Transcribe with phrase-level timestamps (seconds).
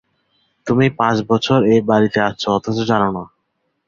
[0.67, 3.23] তুমি পাঁচ বছর এ বাড়িতে আছ, অথচ জান না।